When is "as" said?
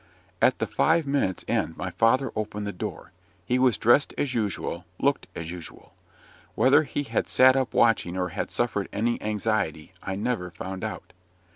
4.17-4.33, 5.35-5.51